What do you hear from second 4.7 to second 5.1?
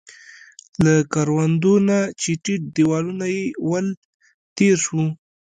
شوو.